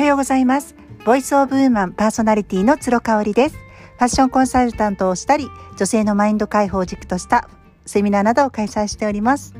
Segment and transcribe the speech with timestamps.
[0.00, 0.74] はようございます。
[1.04, 3.56] ボイスオブウーマンパーソナリティの鶴香織です。
[3.56, 5.46] ファッションコンサルタントをしたり、
[5.76, 7.50] 女性のマインド解放を軸とした
[7.84, 9.54] セミナーなどを開催しております。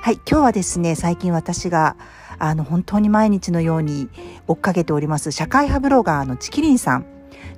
[0.00, 1.94] はい、今日はですね、最近私が
[2.40, 4.08] あの本当に毎日のように
[4.48, 7.06] 追っかけております社会派ブロガーのチキリンさん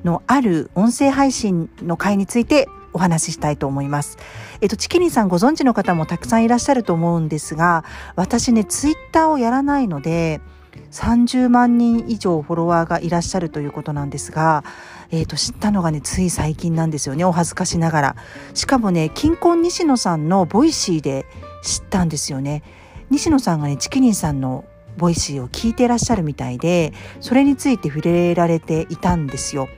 [0.05, 4.19] のある音声配信の回についてお話ししたいと思います。
[4.61, 7.85] えっと、チキリンさんご存知の方もたくさんいらっしゃると思うんですが、
[8.17, 10.43] 私ね、ツイッターをやらないので、
[10.91, 14.65] 30万人以上フォロワーがいらっしゃるということなんですが、
[15.11, 17.25] えっ、と、知ったのがね、つい最近なんですよね。
[17.25, 18.17] お恥ずかしながら。
[18.55, 21.27] しかもね、キンコン西野さんの Voicy で
[21.63, 22.63] 知ったんですよね。
[23.11, 24.65] 西野さんがね、ちきりんさんの
[24.97, 29.69] Voicy を聞いてらっしゃるみたいで、それについて触れられていたんですよ。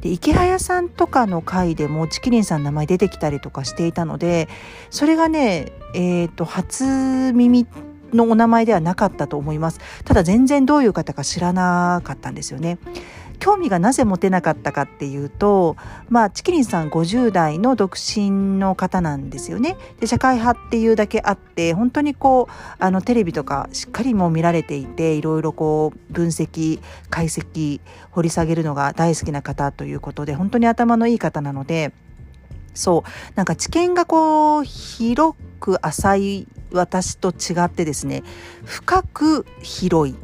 [0.00, 4.48] でイケハヤさんとかの回でもちきりんさんの名前出てきたりとかしていたので
[4.90, 7.66] それがねえっ、と初耳
[8.16, 9.80] のお名前ではなかったと思います。
[10.04, 12.78] ただ全然どういう方か知らなかったんですよね。
[13.38, 15.76] 興味がなぜ持てなかったかっていうと
[16.08, 19.76] まあチキリンさん50代の独身の方なんですよね。
[20.00, 31.92] で社会派っていうだけあって本当にこうあのテレビとかしっかりも見られていていろいろこう分析解析掘り下げるのが大好きな方ということで本当に頭のいい方なので
[32.74, 38.22] そうなんか知見がこう広く浅い私と違ってですね
[38.64, 40.16] 深く広い。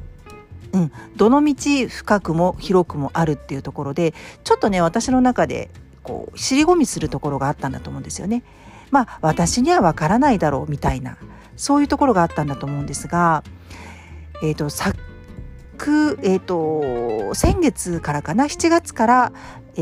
[0.74, 1.54] うん、どの道
[1.86, 5.68] 深くも広くもあるっていうところでちょっとね私の中で
[6.02, 8.42] こう尻込みするところがあったんだと思うんですよね。
[8.90, 11.18] まあ私にはわからないだろうみたいな
[11.56, 13.44] そういうところがあったんだと思うんですが、
[14.42, 19.32] えーと、昨、えーと、先月からかな7月から、
[19.76, 19.80] え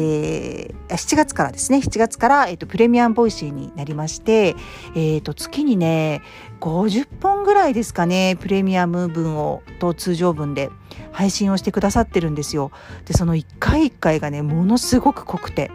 [0.73, 1.79] ー、7月からですね。
[1.79, 4.55] 7月から、えーと、プレミアムボイシーになりまして、
[4.95, 6.23] えー、と月にね
[6.61, 10.71] 50本ぐらいですかねプレミアム分をと通常分で
[11.11, 12.71] 配信をしてくださってるんですよ。
[13.07, 15.71] でその一回一回がねものすごく濃くて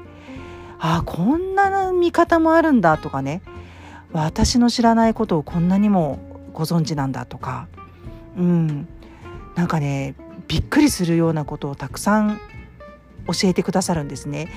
[0.79, 3.41] ああこんな見方もあるんだとかね
[4.11, 6.19] 私の知らないことをこんなにも
[6.53, 7.67] ご存知なんだとか
[8.37, 8.87] うん
[9.55, 10.15] なんかね
[10.47, 12.39] びっくりするようなことをたくさん
[13.27, 14.47] 教えてくださるんですね。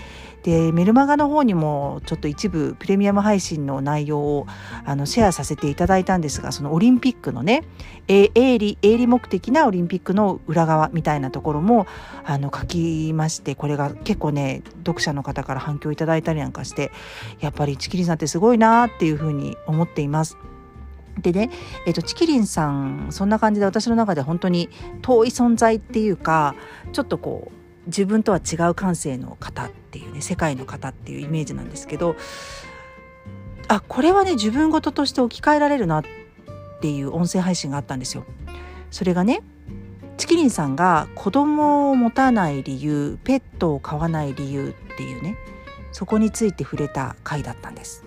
[0.42, 4.46] でメルマガの方にもちょっと一部プレミアム配信の内容を
[4.84, 7.64] あのシェアさせていただいたんですがそのオリンピックのね
[8.06, 11.86] 営利営利目的なオリンピックの裏側みたいなところも
[12.24, 16.92] あの書きましてこれが結構ね読者の方から反響いただいたりなんかして
[17.40, 20.36] やっぱりチキリンさんってすごいなっていうふうに思っています。
[21.20, 21.50] でね、
[21.84, 24.68] えっと、チキリンさんそんな感じで私の中で本当に
[25.02, 26.54] 遠い存在っていうか
[26.92, 27.57] ちょっとこう
[27.88, 32.14] 自分とは違う感性の方っていうね世界の方っていうイメージなんですけど
[33.66, 36.04] あこれはね自分事として置き換えられるなっ
[36.80, 38.24] ていう音声配信があったんですよ。
[38.90, 39.42] それがね
[40.16, 45.36] チキリンさんが子供を持たない理由ペットを飼わない理由っていうね
[45.92, 48.04] そこについて触れた回だったんです。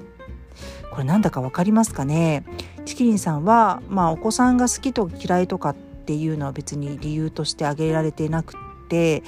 [0.92, 2.44] これなんだかわかりますかね？
[2.86, 9.24] チキリンさんは、まあ、お子さんが好きと嫌いとかっていうのは別に理由として挙げられてなくって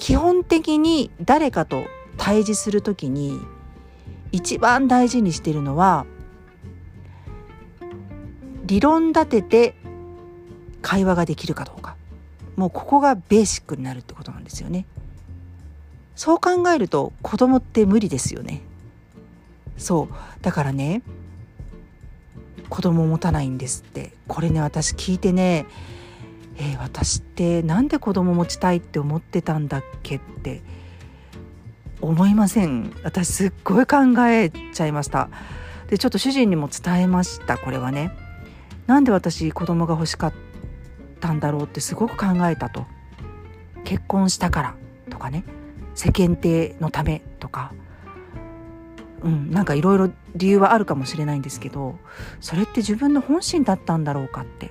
[0.00, 1.84] 基本的に誰かと
[2.16, 3.38] 対峙する時に
[4.32, 6.06] 一番大事にしているのは
[8.64, 9.74] 理論立てて
[10.80, 11.96] 会話ができるかどうか
[12.56, 14.86] もうここがベーシックになるってことなんですよね。
[16.16, 18.62] そう考えると子供って無理ですよね。
[19.76, 21.02] そうだからね
[22.70, 25.66] 子供を持たないんですってこれね私聞いてね
[26.60, 30.60] えー、私ってなんで子供持ちたいって思ってたんだっけって
[32.02, 32.94] 思いません。
[33.02, 33.98] 私すっごい考
[34.28, 35.30] えちゃいました。
[35.88, 38.12] でちょっと主人にも伝えましたこれはね。
[38.86, 40.34] なんで私子供が欲しかっ
[41.18, 42.86] たんだろうってすごく考えたと。
[43.84, 44.74] 結婚したから
[45.08, 45.44] とかね。
[45.94, 47.72] 世間体のためとか。
[49.22, 51.98] うんなんかいろいろ理由はあるかもしれないんですけど
[52.40, 54.70] それって自分の本心だったんだろうかって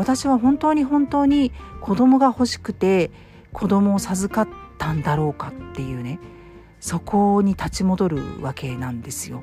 [0.00, 1.52] 私は本当に本当に
[1.82, 3.10] 子供が欲しくて
[3.52, 6.18] 子供を授かったんだろうかっていうね
[6.80, 9.42] そこに立ち戻るわけなんですよ。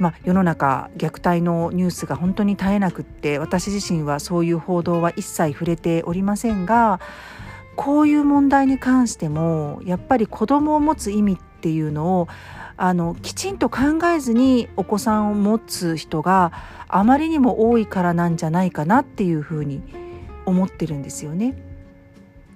[0.00, 7.00] まあ、世の中虐待のニュースが本当に絶えなくって私自身はそういう報道は一切触れておりませんが
[7.76, 12.28] こういう問題に関してもやっぱり子供を持つ意味っていうのを
[12.78, 16.52] あのきちんと考えずにお子さんを持つ人が
[16.86, 19.82] あまりにも多いからなんじゃないかなっていうふうに
[20.46, 21.54] 思ってるんですよね。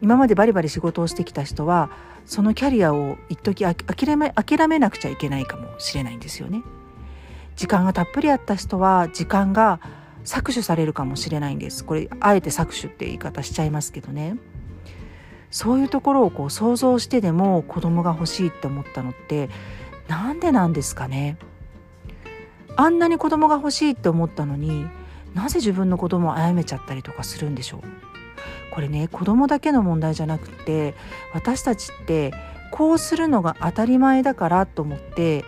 [0.01, 1.91] 今までバリバリ仕事をしてきた人は
[2.25, 6.63] そのキャリアを一時諦め諦めなくちゃいけないかもしれないんですよね。
[7.57, 9.81] 時間がたっぷりあった人は時間が
[10.25, 14.37] 搾取されるかもしれないんですこれあえて搾取って言い方しちゃいますけどね
[15.51, 19.51] そういうところをこう想像してでも子供が欲しいって思ったのって
[20.09, 21.37] なんでなんですかね
[22.77, 24.87] あんなに子供が欲しいって思ったのに
[25.35, 27.83] なぜ自分の子供を殺めちゃったりとかするんでしょう
[28.73, 30.95] これね子供だけの問題じゃなくて
[31.35, 32.33] 私たちって
[32.71, 35.45] こうするのが当たり前だからと思って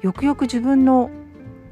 [0.00, 1.10] よくよく自分の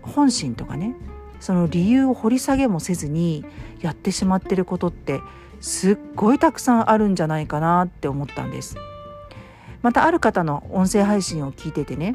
[0.02, 0.94] 本心とかね
[1.40, 3.44] その理由を掘り下げもせずに
[3.80, 5.20] やってしまってることって
[5.60, 8.76] すっごいたくさんあるんじゃないかなって思ったんです。
[9.82, 12.14] またある方の音声配信を聞いててね、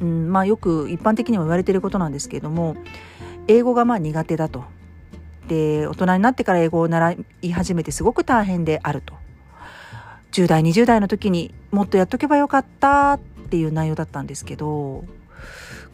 [0.00, 2.76] うんまあ、よく一般的にも言われてることなんですけれども
[3.46, 4.64] 英語がまあ苦手だと。
[5.48, 9.14] で大人になってから英語を習い始めてすごく大変であると。
[10.32, 13.18] 10代20代の時にもっとやっとけばよかったっ
[13.50, 15.04] ていう内容だったんですけど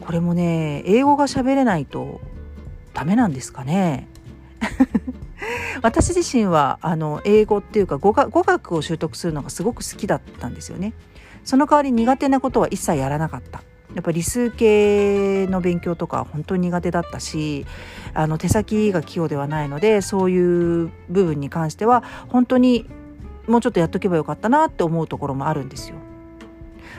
[0.01, 2.19] これもね英語が喋れないと
[2.93, 4.07] ダメなんですかね
[5.81, 10.93] 私自身はあの英語っていうか語学を習得するのがすごく好きだったんですよね。
[11.43, 13.61] その代わり苦手なことは一切やらなかった。
[13.93, 17.65] やっぱり理数系の勉強とか本当に苦手だったし
[18.13, 22.89] あの手先が器用ではないのでそういう部分に関しては本当に
[23.47, 25.95] もうちょっとやっとけばよかったなって思うところもあるんですよ。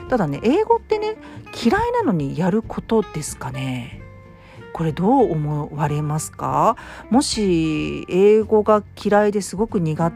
[0.09, 1.17] ただね英語ってね
[1.63, 4.01] 嫌いなのにやることですかね。
[4.73, 6.75] これどう思われますか？
[7.09, 10.11] もし英語が嫌いですごく苦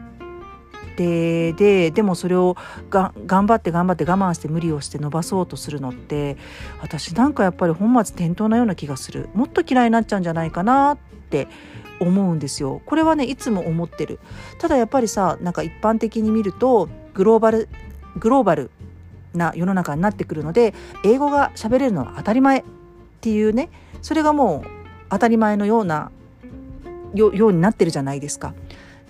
[0.96, 2.56] 手ででもそれを
[2.90, 6.36] が頑張って頑張って我慢して無理をして伸ばそうとするのって
[6.80, 9.30] 私なんかやっぱり本末転倒なような気がする。
[9.34, 10.98] もっと嫌いになっちゃうんじゃないかなっ
[11.30, 11.48] て
[11.98, 12.82] 思うんですよ。
[12.84, 14.20] これはねいつも思ってる。
[14.58, 17.68] ただやっぱりさなんか一般的に見るとグローバル
[18.18, 18.70] グローバル
[19.34, 22.64] な世の中になってくるので英語が喋れるのは当たり前っ
[23.22, 23.70] ていうね
[24.02, 24.68] それがもう
[25.08, 26.10] 当たり前のような
[27.14, 28.54] ようになってるじゃないですか。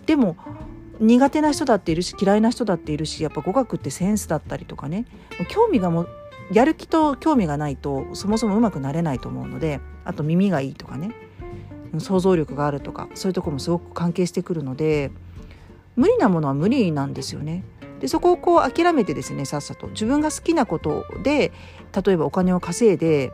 [0.06, 0.36] でも
[1.00, 5.06] 苦手な人だっているし嫌いな人だっているしやっぱ語学ってセンスだったりとかね
[5.48, 6.06] 興味がも
[6.52, 11.12] やる気と興味がないとそもそもうまくなれないと思うのであと耳がいいとかね
[11.98, 15.10] 想像力があるとかそういうとこもすごく関係してくるので
[15.96, 17.64] 無理なものは無理なんですよね。
[18.00, 21.52] でそこをこう諦めてですねさっさと自分が好きなことで
[22.04, 23.30] 例えばお金を稼いで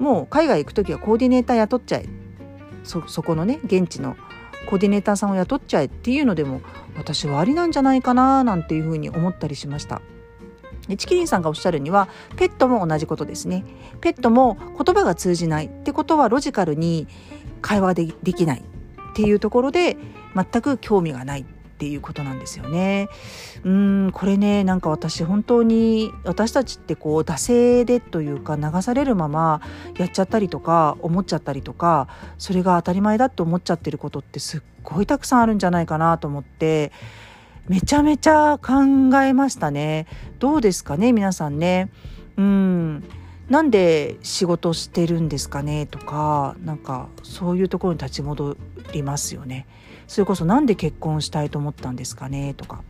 [0.00, 2.06] もう海外行く時はコーディネーター雇っちゃえ
[2.82, 4.16] そそこのね現地の
[4.66, 6.62] コーディネーターさんを雇っちゃえっていうのでも
[6.96, 10.02] 私はありなんじゃないかななんていうふうに思ったりしました。
[10.88, 13.64] でチキリンさんがおっしゃるにはペットも同じことですね。
[14.00, 17.06] ペットも言葉が通じないってことはロジカルに
[17.60, 19.96] 会話でできないっていうところで
[20.34, 21.44] 全く興味がない
[21.80, 23.08] っていうことなんですよね。
[23.64, 29.62] うんこれねなんか私本当に私たちってこう惰性でというか流されるまま
[29.96, 36.92] やっちゃったりとか思っちゃったりとかそれが当たり前だと思っちゃってることってすっごいたくさんあるんじゃないかなと思って
[37.66, 40.06] めちゃめちゃ考えましたね。
[40.38, 41.90] どうですかね皆さんね。
[42.36, 43.04] うん
[43.48, 48.58] なんで仕事してるんですかねとかなんかそういうところに立ち戻
[48.92, 49.66] りますよね。
[50.10, 52.82] それこそ何で結婚したいと思ったんですかねとか。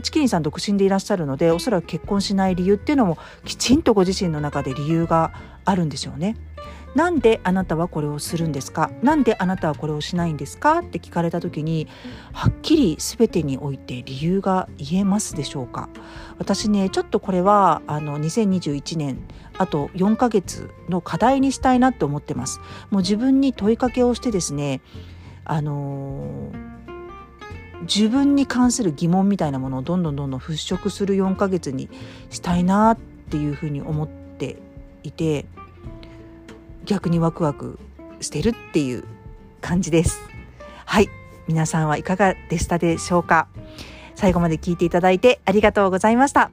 [0.00, 5.32] チキンさん独身でいらっしゃるのでおそらく結婚しない理由っていうのもきちんとご自身の中で理由が
[5.64, 6.36] あるんでしょうね。
[6.94, 8.92] なんであなたはこれをするんですか？
[9.02, 10.78] なんであなたはこれをしないんですか？
[10.78, 11.88] って聞かれた時に
[12.32, 15.88] はっきり全てにおいて理由が言えますでしょうか？
[16.38, 19.18] 私ねちょっとこれはあの2021年
[19.58, 22.60] あと4ヶ月の課題にしたいなって思ってます。
[22.90, 24.80] もう自分に問いかけをしてですね
[25.44, 26.52] あの、
[27.82, 31.88] 自分に関する疑問みたいなものをどんどんどんどん払拭する4ヶ月に
[32.30, 32.98] したいなっ
[33.30, 34.56] ていうふうに思って
[35.02, 35.46] いて
[36.84, 37.78] 逆にワクワク
[38.20, 39.04] してるっていう
[39.60, 40.20] 感じです。
[40.84, 41.08] はい
[41.48, 43.48] 皆さんはいかがでしたでしょうか？
[44.14, 46.52] 最後まで聞いていただいてありがとうございました。